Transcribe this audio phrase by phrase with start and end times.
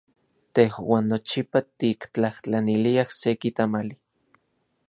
[0.59, 3.99] Tejuan nochipa tiktlajtlaniliaj seki tamali.